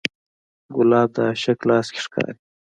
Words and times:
ګلاب 0.75 1.09
د 1.15 1.17
عاشق 1.27 1.59
لاس 1.69 1.87
کې 1.93 1.99
ښکاري. 2.05 2.35